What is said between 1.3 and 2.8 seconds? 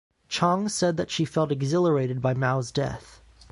exhilarated by Mao's